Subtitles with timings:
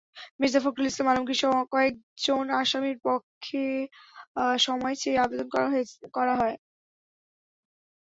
[0.39, 3.63] মির্জা ফখরুল ইসলাম আলমগীরসহ কয়েকজন আসামির পক্ষে
[4.59, 5.47] সময় চেয়ে আবেদন
[6.15, 6.55] করা হয়।